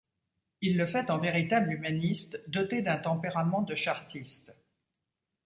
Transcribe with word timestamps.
Il 0.61 0.77
le 0.77 0.87
fait 0.87 1.11
en 1.11 1.19
véritable 1.19 1.73
humaniste 1.73 2.43
doté 2.49 2.81
d’un 2.81 2.97
tempérament 2.97 3.61
de 3.61 3.75
chartiste. 3.75 4.57